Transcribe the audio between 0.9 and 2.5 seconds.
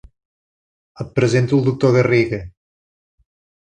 Et presento el doctor Garriga.